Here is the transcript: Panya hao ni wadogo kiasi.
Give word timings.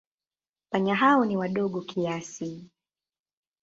Panya 0.71 0.95
hao 0.95 1.25
ni 1.25 1.37
wadogo 1.37 1.81
kiasi. 1.81 2.69